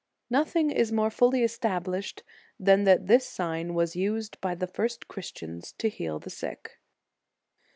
Nothing 0.31 0.71
is 0.71 0.91
more 0.91 1.11
fully 1.11 1.43
established 1.43 2.23
than 2.59 2.85
that 2.85 3.05
this 3.05 3.23
sign 3.23 3.75
was 3.75 3.95
used 3.95 4.41
by 4.41 4.55
the 4.55 4.65
first 4.65 5.07
Christians 5.07 5.73
to 5.73 5.89
heal 5.89 6.17
the 6.17 6.31
sick. 6.31 6.79